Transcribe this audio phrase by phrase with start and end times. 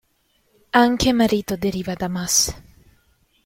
[0.71, 2.51] Anche "marito" deriva da "mas".